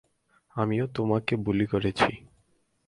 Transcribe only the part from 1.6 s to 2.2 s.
করেছি।